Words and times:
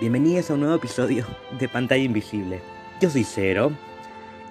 Bienvenidos 0.00 0.48
a 0.48 0.54
un 0.54 0.60
nuevo 0.60 0.76
episodio 0.76 1.26
de 1.58 1.68
Pantalla 1.68 2.02
Invisible. 2.02 2.62
Yo 2.98 3.10
soy 3.10 3.22
Cero 3.22 3.72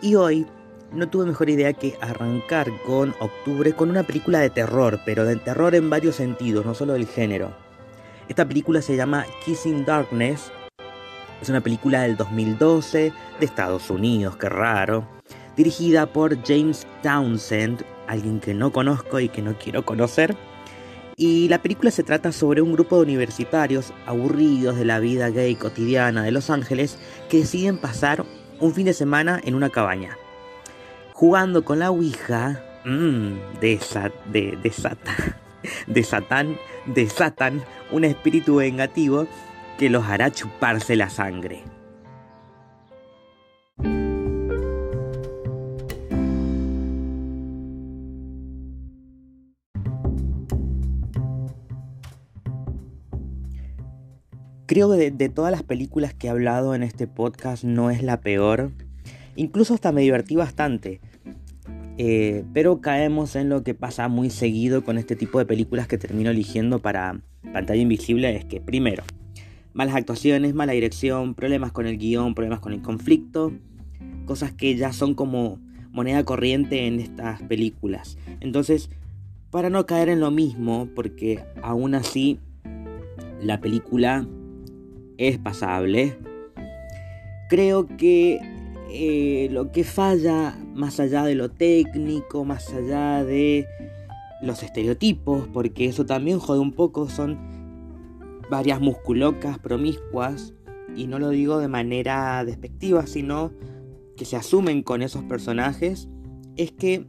y 0.04 0.14
hoy 0.14 0.46
no 0.92 1.10
tuve 1.10 1.26
mejor 1.26 1.50
idea 1.50 1.74
que 1.74 1.98
arrancar 2.00 2.70
con 2.86 3.16
octubre 3.20 3.74
con 3.74 3.90
una 3.90 4.04
película 4.04 4.40
de 4.40 4.52
terror, 4.52 5.00
pero 5.04 5.26
de 5.26 5.38
terror 5.38 5.74
en 5.74 5.90
varios 5.90 6.18
sentidos, 6.18 6.64
no 6.64 6.76
solo 6.76 6.94
del 6.94 7.08
género. 7.08 7.56
Esta 8.30 8.48
película 8.48 8.84
se 8.84 8.96
llama 8.96 9.26
Kissing 9.46 9.84
Darkness, 9.84 10.52
es 11.42 11.50
una 11.50 11.62
película 11.62 12.04
del 12.04 12.16
2012 12.16 13.12
de 13.40 13.46
Estados 13.46 13.90
Unidos, 13.90 14.38
qué 14.38 14.48
raro, 14.48 15.08
dirigida 15.58 16.06
por 16.06 16.38
James 16.46 16.86
Townsend, 17.02 17.84
alguien 18.06 18.40
que 18.40 18.54
no 18.54 18.72
conozco 18.72 19.20
y 19.20 19.30
que 19.30 19.42
no 19.42 19.58
quiero 19.58 19.84
conocer 19.84 20.38
y 21.16 21.48
la 21.50 21.62
película 21.62 21.92
se 21.92 22.04
trata 22.04 22.32
sobre 22.32 22.62
un 22.62 22.74
grupo 22.74 22.98
de 22.98 23.04
universitarios 23.04 23.94
aburridos 24.06 24.78
de 24.78 24.86
la 24.86 25.00
vida 25.00 25.30
gay 25.30 25.56
cotidiana 25.56 26.24
de 26.24 26.32
Los 26.32 26.50
Ángeles 26.50 26.98
que 27.30 27.40
deciden 27.40 27.78
pasar 27.78 28.26
un 28.60 28.74
fin 28.74 28.86
de 28.86 28.94
semana 28.94 29.40
en 29.44 29.56
una 29.56 29.70
cabaña. 29.70 30.18
Jugando 31.14 31.64
con 31.64 31.80
la 31.80 31.92
Ouija 31.92 32.62
mmm, 32.86 33.60
de, 33.60 33.80
de, 34.62 34.72
Satan, 34.72 35.36
de 35.88 36.04
Satán, 36.04 36.58
de 36.86 37.10
Satan, 37.10 37.64
un 37.92 38.04
espíritu 38.04 38.56
vengativo 38.56 39.28
que 39.78 39.90
los 39.90 40.06
hará 40.06 40.32
chuparse 40.32 40.96
la 40.96 41.10
sangre. 41.10 41.64
Creo 54.66 54.90
que 54.92 55.12
de, 55.12 55.30
todas 55.30 55.52
las 55.52 55.64
películas 55.64 56.14
que 56.14 56.28
he 56.28 56.30
hablado 56.30 56.74
en 56.74 56.84
este 56.84 57.06
podcast 57.06 57.66
no 57.66 57.90
es 57.92 58.02
la 58.02 58.22
peor. 58.22 58.72
Incluso 59.36 59.74
hasta 59.74 59.92
me 59.92 60.02
divertí 60.02 60.36
bastante. 60.38 61.02
Eh, 61.98 62.46
pero 62.54 62.80
caemos 62.80 63.36
en 63.36 63.50
lo 63.50 63.64
que 63.64 63.74
pasa 63.74 64.08
muy 64.08 64.30
seguido 64.30 64.84
con 64.84 64.98
este 64.98 65.16
tipo 65.16 65.38
de 65.38 65.46
películas 65.46 65.88
que 65.88 65.98
termino 65.98 66.30
eligiendo 66.30 66.80
para 66.80 67.20
pantalla 67.52 67.82
invisible. 67.82 68.34
Es 68.36 68.46
que 68.46 68.62
primero, 68.62 69.04
malas 69.74 69.96
actuaciones, 69.96 70.54
mala 70.54 70.72
dirección, 70.72 71.36
problemas 71.36 71.74
con 71.74 71.86
el 71.86 71.98
guion, 71.98 72.34
problemas 72.34 72.62
con 72.62 72.72
el 72.72 72.82
conflicto. 72.82 73.52
Cosas 74.26 74.54
que 74.54 74.78
ya 74.78 74.94
son 74.94 75.14
como 75.14 75.60
moneda 75.92 76.24
corriente 76.24 76.88
en 76.88 77.02
estas 77.02 77.42
películas. 77.44 78.18
Entonces, 78.40 78.90
para 79.52 79.70
no 79.70 79.86
caer 79.86 80.08
en 80.08 80.22
lo 80.22 80.32
mismo, 80.32 80.88
porque 80.96 81.44
aún 81.62 81.96
así 81.96 82.40
la 83.42 83.60
película 83.60 84.26
es 85.18 85.38
pasable. 85.38 86.18
Creo 87.50 87.86
que 87.86 88.40
eh, 88.90 89.48
lo 89.52 89.72
que 89.72 89.84
falla, 89.84 90.58
más 90.74 91.00
allá 91.00 91.24
de 91.24 91.36
lo 91.36 91.50
técnico, 91.50 92.46
más 92.46 92.74
allá 92.74 93.24
de 93.24 93.68
los 94.42 94.62
estereotipos, 94.62 95.48
porque 95.52 95.86
eso 95.86 96.06
también 96.06 96.40
jode 96.40 96.60
un 96.60 96.74
poco, 96.74 97.10
son 97.10 97.40
varias 98.50 98.82
musculocas 98.82 99.58
promiscuas, 99.60 100.54
y 100.96 101.08
no 101.08 101.18
lo 101.18 101.30
digo 101.30 101.60
de 101.60 101.68
manera 101.68 102.44
despectiva, 102.46 103.08
sino 103.08 103.52
que 104.16 104.26
se 104.26 104.36
asumen 104.36 104.84
con 104.84 105.02
esos 105.02 105.24
personajes, 105.24 106.08
es 106.56 106.72
que 106.72 107.08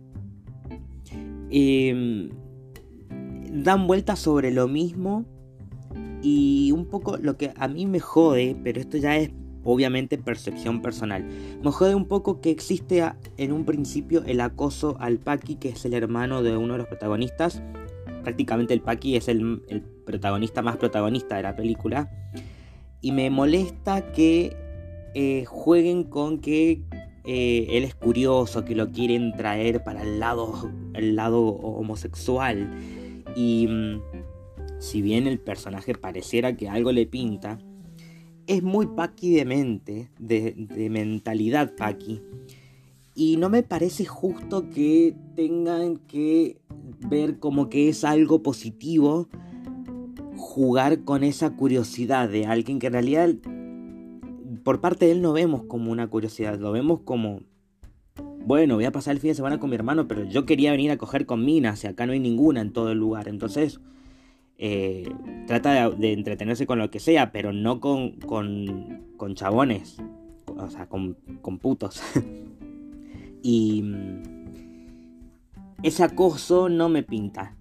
em, 1.51 2.31
dan 3.63 3.87
vueltas 3.87 4.19
sobre 4.21 4.51
lo 4.53 4.69
mismo 4.69 5.27
y 6.25 6.73
un 6.73 6.87
poco 6.87 7.19
lo 7.19 7.37
que 7.37 7.53
a 7.55 7.69
mí 7.69 7.85
me 7.85 8.01
jode, 8.01 8.57
pero 8.65 8.81
esto 8.81 8.97
ya 8.97 9.15
es 9.19 9.31
obviamente 9.63 10.17
percepción 10.17 10.81
personal. 10.81 11.23
Me 11.63 11.71
jode 11.71 11.95
un 11.95 12.07
poco 12.07 12.41
que 12.41 12.51
existe 12.51 13.05
en 13.37 13.53
un 13.53 13.67
principio 13.67 14.25
el 14.25 14.41
acoso 14.41 14.97
al 15.01 15.19
Paki, 15.19 15.57
que 15.57 15.69
es 15.69 15.85
el 15.85 15.93
hermano 15.93 16.43
de 16.43 16.57
uno 16.57 16.73
de 16.73 16.79
los 16.79 16.89
protagonistas. 16.89 17.63
Prácticamente 18.23 18.73
el 18.73 18.81
Paki 18.81 19.17
es 19.17 19.29
el, 19.29 19.61
protagonista 20.07 20.63
más 20.63 20.79
protagonista 20.79 21.37
de 21.37 21.43
la 21.43 21.57
película. 21.57 22.11
Y 23.03 23.13
me 23.13 23.29
molesta 23.29 24.11
que 24.13 24.57
eh, 25.15 25.45
jueguen 25.45 26.05
con 26.05 26.41
que 26.41 26.81
eh, 27.27 27.67
él 27.69 27.85
es 27.85 27.95
curioso, 27.95 28.65
que 28.65 28.75
lo 28.75 28.91
quieren 28.91 29.33
traer 29.37 29.85
para 29.85 30.03
el 30.03 30.21
lado, 30.21 30.71
el 30.95 31.17
lado 31.17 31.43
homosexual. 31.43 32.71
Y 33.37 33.67
mm, 33.69 34.01
si 34.79 35.03
bien 35.03 35.27
el 35.27 35.39
personaje 35.39 35.95
pareciera 35.95 36.57
que 36.57 36.69
algo 36.69 36.93
le 36.93 37.07
pinta, 37.07 37.59
es 38.47 38.63
muy 38.63 38.87
Paki 38.87 39.35
de 39.35 39.45
mente, 39.45 40.11
de, 40.19 40.89
mentalidad 40.91 41.75
Paki. 41.77 42.21
Y 43.15 43.37
no 43.37 43.49
me 43.49 43.63
parece 43.63 44.05
justo 44.05 44.69
que 44.71 45.15
tengan 45.37 45.99
que 45.99 46.59
ver 47.09 47.39
como 47.39 47.69
que 47.69 47.89
es 47.89 48.05
algo 48.05 48.43
positivo 48.43 49.29
jugar 50.37 51.05
con 51.05 51.23
esa 51.23 51.51
curiosidad 51.57 52.29
de 52.29 52.47
alguien 52.47 52.79
que 52.79 52.89
en 52.89 52.93
realidad 52.93 53.35
por 54.65 54.81
parte 54.81 55.07
de 55.07 55.13
él 55.13 55.23
no 55.23 55.33
vemos 55.33 55.65
como 55.65 55.93
una 55.93 56.09
curiosidad, 56.09 56.59
lo 56.59 56.73
vemos 56.73 57.01
como, 57.01 57.41
bueno, 58.47 58.75
voy 58.75 58.87
a 58.87 58.93
pasar 58.93 59.15
el 59.15 59.21
fin 59.21 59.31
de 59.31 59.35
semana 59.35 59.61
con 59.61 59.71
mi 59.71 59.77
hermano, 59.77 60.09
pero 60.09 60.25
yo 60.25 60.47
quería 60.47 60.73
venir 60.73 60.91
a 60.91 60.97
coger 60.97 61.27
con 61.27 61.45
minas 61.45 61.85
y 61.85 61.87
acá 61.87 62.07
no 62.07 62.13
hay 62.13 62.21
ninguna 62.21 62.63
en 62.63 62.73
todo 62.73 62.91
el 62.91 62.99
lugar. 62.99 63.29
Entonces, 63.29 63.81
eh, 64.59 65.13
trata 65.47 65.91
de, 65.91 66.13
entretenerse 66.13 66.67
con 66.67 66.79
lo 66.79 66.91
que 66.91 67.01
sea, 67.01 67.33
pero 67.33 67.53
no 67.53 67.81
con, 67.81 68.13
con, 68.21 69.35
chabones, 69.35 69.97
o 70.47 70.69
sea, 70.71 70.89
con, 70.89 71.17
con 71.43 71.59
putos. 71.59 72.03
y 73.43 73.83
mm, 73.83 74.23
ese 75.83 76.05
acoso 76.05 76.69
no 76.69 76.89
me 76.89 77.03
pinta. 77.03 77.57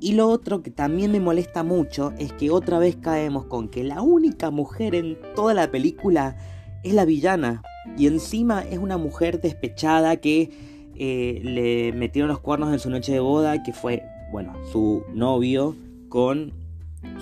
Y 0.00 0.12
lo 0.12 0.28
otro 0.28 0.62
que 0.62 0.70
también 0.70 1.12
me 1.12 1.20
molesta 1.20 1.62
mucho 1.62 2.12
es 2.18 2.32
que 2.32 2.50
otra 2.50 2.78
vez 2.78 2.96
caemos 2.96 3.46
con 3.46 3.68
que 3.68 3.84
la 3.84 4.02
única 4.02 4.50
mujer 4.50 4.94
en 4.94 5.16
toda 5.34 5.54
la 5.54 5.70
película 5.70 6.36
es 6.82 6.94
la 6.94 7.06
villana. 7.06 7.62
Y 7.96 8.06
encima 8.06 8.62
es 8.62 8.78
una 8.78 8.98
mujer 8.98 9.40
despechada 9.40 10.16
que 10.18 10.50
eh, 10.96 11.40
le 11.42 11.92
metieron 11.92 12.28
los 12.28 12.40
cuernos 12.40 12.72
en 12.72 12.78
su 12.78 12.90
noche 12.90 13.12
de 13.12 13.20
boda, 13.20 13.62
que 13.62 13.72
fue, 13.72 14.02
bueno, 14.30 14.52
su 14.70 15.04
novio 15.14 15.74
con 16.14 16.52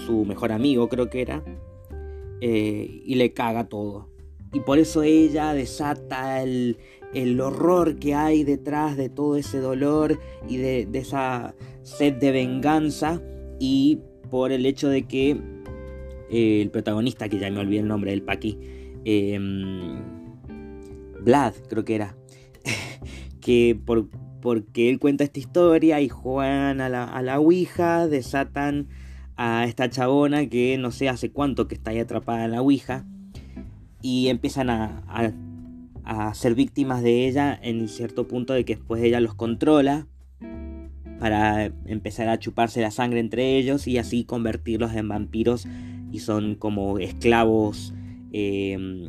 su 0.04 0.26
mejor 0.26 0.52
amigo, 0.52 0.90
creo 0.90 1.08
que 1.08 1.22
era, 1.22 1.42
eh, 2.42 3.00
y 3.06 3.14
le 3.14 3.32
caga 3.32 3.64
todo. 3.64 4.10
Y 4.52 4.60
por 4.60 4.78
eso 4.78 5.02
ella 5.02 5.54
desata 5.54 6.42
el, 6.42 6.76
horror 7.40 7.96
que 7.96 8.14
hay 8.14 8.44
detrás 8.44 8.98
de 8.98 9.08
todo 9.08 9.38
ese 9.38 9.60
dolor 9.60 10.20
y 10.46 10.58
de, 10.58 10.86
esa 10.92 11.54
sed 11.82 12.16
de 12.16 12.32
venganza. 12.32 13.22
Y 13.58 13.98
por 14.30 14.52
el 14.52 14.66
hecho 14.66 14.90
de 14.90 15.04
que 15.04 15.40
eh, 16.28 16.60
el 16.60 16.70
protagonista, 16.70 17.30
que 17.30 17.38
ya 17.38 17.50
me 17.50 17.60
olvidé 17.60 17.80
el 17.80 17.88
nombre 17.88 18.10
del 18.10 18.20
Paqui, 18.20 18.58
eh, 19.06 19.38
Vlad, 21.22 21.54
creo 21.66 21.82
que 21.86 21.94
era, 21.94 22.14
que 23.40 23.74
por, 23.86 24.06
porque 24.42 24.90
él 24.90 24.98
cuenta 24.98 25.24
esta 25.24 25.38
historia 25.38 26.02
y 26.02 26.10
juegan 26.10 26.82
a 26.82 26.90
la, 26.90 27.04
a 27.04 27.22
la 27.22 27.40
Ouija, 27.40 28.06
desatan 28.08 28.88
a 29.36 29.64
esta 29.64 29.88
chabona 29.88 30.46
que 30.48 30.76
no 30.76 30.90
sé 30.90 31.08
hace 31.08 31.30
cuánto 31.30 31.68
que 31.68 31.74
está 31.74 31.92
ahí 31.92 32.00
atrapada 32.00 32.44
en 32.44 32.50
la 32.50 32.60
Ouija 32.60 33.06
y 34.02 34.28
empiezan 34.28 34.68
a, 34.68 35.02
a, 36.04 36.34
ser 36.34 36.54
víctimas 36.54 37.02
de 37.02 37.28
ella 37.28 37.58
en 37.62 37.88
cierto 37.88 38.26
punto 38.28 38.52
de 38.52 38.64
que 38.64 38.76
después 38.76 39.02
ella 39.02 39.20
los 39.20 39.34
controla 39.34 40.06
para 41.20 41.66
empezar 41.86 42.28
a 42.28 42.38
chuparse 42.38 42.80
la 42.80 42.90
sangre 42.90 43.20
entre 43.20 43.56
ellos 43.56 43.86
y 43.86 43.96
así 43.96 44.24
convertirlos 44.24 44.92
en 44.94 45.08
vampiros 45.08 45.66
y 46.10 46.18
son 46.18 46.56
como 46.56 46.98
esclavos 46.98 47.94
de, 48.32 49.06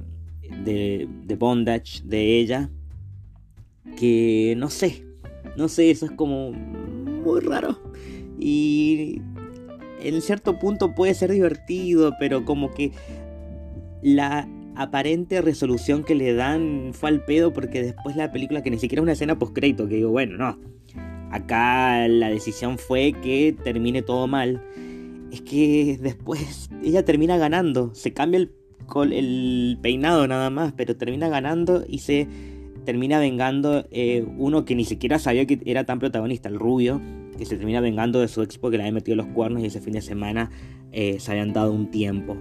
de 0.63 1.35
bondage 1.35 2.03
de 2.05 2.39
ella 2.39 2.69
que 3.97 4.53
no 4.57 4.69
sé 4.69 5.03
no 5.57 5.67
sé, 5.67 5.91
eso 5.91 6.05
es 6.05 6.11
como 6.11 6.51
muy 6.51 7.41
raro. 7.41 7.79
Y 8.39 9.21
en 10.01 10.21
cierto 10.21 10.59
punto 10.59 10.93
puede 10.95 11.13
ser 11.13 11.31
divertido, 11.31 12.13
pero 12.19 12.45
como 12.45 12.73
que 12.73 12.91
la 14.01 14.47
aparente 14.75 15.41
resolución 15.41 16.03
que 16.03 16.15
le 16.15 16.33
dan 16.33 16.91
fue 16.93 17.09
al 17.09 17.23
pedo 17.23 17.53
porque 17.53 17.81
después 17.81 18.15
la 18.15 18.31
película 18.31 18.63
que 18.63 18.71
ni 18.71 18.79
siquiera 18.79 19.01
es 19.01 19.03
una 19.03 19.11
escena 19.13 19.37
post 19.39 19.53
crédito 19.53 19.87
que 19.87 19.95
digo, 19.95 20.09
bueno, 20.09 20.37
no. 20.37 20.59
Acá 21.31 22.07
la 22.07 22.29
decisión 22.29 22.77
fue 22.77 23.13
que 23.23 23.55
termine 23.63 24.01
todo 24.01 24.27
mal. 24.27 24.61
Es 25.31 25.41
que 25.41 25.97
después 26.01 26.69
ella 26.83 27.05
termina 27.05 27.37
ganando, 27.37 27.93
se 27.95 28.13
cambia 28.13 28.37
el, 28.37 28.51
el 29.11 29.79
peinado 29.81 30.27
nada 30.27 30.49
más, 30.49 30.73
pero 30.73 30.95
termina 30.95 31.29
ganando 31.29 31.83
y 31.87 31.99
se 31.99 32.27
termina 32.83 33.19
vengando 33.19 33.85
eh, 33.91 34.25
uno 34.37 34.65
que 34.65 34.75
ni 34.75 34.85
siquiera 34.85 35.19
sabía 35.19 35.45
que 35.45 35.59
era 35.65 35.85
tan 35.85 35.99
protagonista, 35.99 36.49
el 36.49 36.59
rubio, 36.59 37.01
que 37.37 37.45
se 37.45 37.57
termina 37.57 37.81
vengando 37.81 38.19
de 38.19 38.27
su 38.27 38.41
ex 38.41 38.57
porque 38.57 38.77
le 38.77 38.83
había 38.83 38.93
metido 38.93 39.15
los 39.15 39.27
cuernos 39.27 39.63
y 39.63 39.65
ese 39.65 39.81
fin 39.81 39.93
de 39.93 40.01
semana 40.01 40.51
eh, 40.91 41.19
se 41.19 41.31
habían 41.31 41.53
dado 41.53 41.71
un 41.71 41.89
tiempo. 41.89 42.37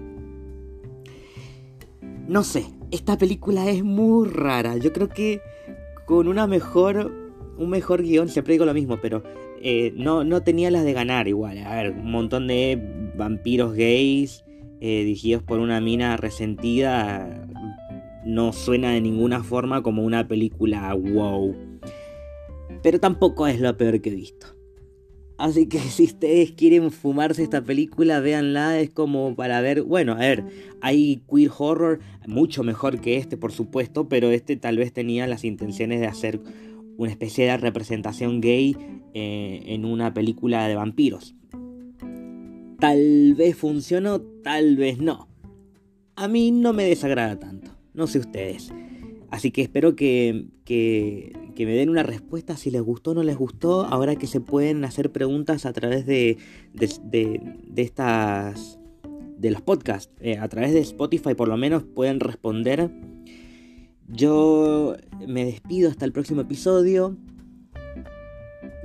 No 2.29 2.45
sé, 2.45 2.65
esta 2.91 3.19
película 3.19 3.69
es 3.71 3.83
muy 3.83 4.29
rara. 4.29 4.77
Yo 4.77 4.93
creo 4.93 5.09
que 5.09 5.41
con 6.07 6.29
una 6.29 6.47
mejor, 6.47 7.13
un 7.59 7.71
mejor 7.71 8.03
guion, 8.03 8.29
siempre 8.29 8.55
digo 8.55 8.65
lo 8.65 8.75
mismo, 8.75 8.99
pero 9.01 9.23
eh, 9.61 9.93
no, 9.97 10.25
no 10.25 10.43
tenía 10.43 10.71
las 10.71 10.85
de 10.85 10.93
ganar 10.93 11.29
igual. 11.29 11.59
A 11.59 11.75
ver, 11.77 11.91
un 11.93 12.11
montón 12.11 12.47
de 12.47 12.81
vampiros 13.17 13.75
gays 13.75 14.45
dirigidos 14.81 15.45
por 15.45 15.61
una 15.61 15.81
mina 15.81 16.17
resentida 16.17 17.47
no 18.25 18.53
suena 18.53 18.93
de 18.93 19.01
ninguna 19.01 19.43
forma 19.43 19.83
como 19.83 20.05
una 20.05 20.27
película 20.29 20.95
wow. 20.95 21.55
Pero 22.83 23.01
tampoco 23.01 23.47
es 23.47 23.61
lo 23.61 23.77
peor 23.77 24.01
que 24.01 24.11
he 24.11 24.15
visto. 24.15 24.47
Así 25.39 25.67
que 25.67 25.79
si 25.81 26.05
ustedes 26.05 26.53
quieren 26.53 26.91
fumarse 26.91 27.43
esta 27.43 27.63
película, 27.63 28.21
véanla, 28.21 28.79
es 28.81 28.91
como 28.91 29.35
para 29.35 29.61
ver, 29.61 29.83
bueno, 29.83 30.13
a 30.13 30.19
ver, 30.19 30.45
hay 30.81 31.23
queer 31.29 31.51
horror 31.59 32.01
mucho 32.27 32.63
mejor 32.63 33.01
que 33.01 33.17
este, 33.17 33.37
por 33.37 33.53
supuesto, 33.53 34.09
pero 34.09 34.31
este 34.31 34.57
tal 34.57 34.77
vez 34.77 34.93
tenía 34.93 35.27
las 35.27 35.45
intenciones 35.45 36.01
de 36.01 36.07
hacer 36.07 36.41
una 36.97 37.11
especie 37.11 37.47
de 37.47 37.57
representación 37.57 38.41
gay 38.41 38.77
eh, 39.15 39.63
en 39.67 39.85
una 39.85 40.15
película 40.15 40.69
de 40.69 40.77
vampiros. 40.77 41.35
Tal 42.79 43.35
vez 43.35 43.57
funcionó, 43.57 44.21
tal 44.21 44.77
vez 44.77 44.99
no. 44.99 45.29
A 46.15 46.29
mí 46.29 46.51
no 46.51 46.73
me 46.73 46.85
desagrada 46.85 47.39
tanto, 47.39 47.62
no 47.95 48.07
sé 48.07 48.19
ustedes. 48.19 48.73
Así 49.31 49.51
que 49.51 49.63
espero 49.63 49.97
que, 49.97 50.47
que, 50.67 51.33
me 51.57 51.75
den 51.75 51.89
una 51.89 52.03
respuesta 52.03 52.57
si 52.57 52.71
les 52.71 52.83
gustó 52.83 53.13
o 53.13 53.15
no 53.15 53.23
les 53.23 53.37
gustó. 53.37 53.87
Ahora 53.87 54.17
que 54.17 54.27
se 54.27 54.41
pueden 54.41 54.85
hacer 54.85 55.11
preguntas 55.11 55.65
a 55.65 55.73
través 55.73 56.05
de, 56.05 56.37
de, 56.75 57.57
estas. 57.77 58.79
de 59.39 59.51
los 59.51 59.63
podcasts. 59.63 60.13
Eh, 60.21 60.37
a 60.37 60.49
través 60.49 60.75
de 60.75 60.81
Spotify 60.81 61.35
por 61.35 61.49
lo 61.49 61.57
menos 61.57 61.83
pueden 61.83 62.21
responder. 62.21 62.91
Yo 64.07 64.97
me 65.27 65.47
despido 65.47 65.89
hasta 65.89 66.05
el 66.05 66.13
próximo 66.13 66.43
episodio. 66.43 67.17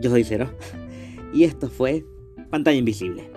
Yo 0.02 0.10
soy 0.10 0.24
Cero. 0.24 0.50
Y 1.34 1.44
esto 1.44 1.70
fue 1.70 2.06
Pantalla 2.50 2.78
Invisible. 2.78 3.37